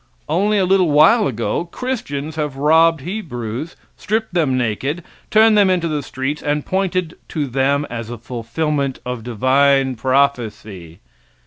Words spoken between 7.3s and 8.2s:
them as a